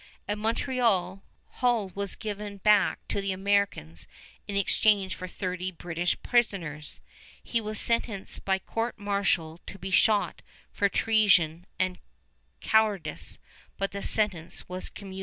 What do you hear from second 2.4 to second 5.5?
back to the Americans in exchange for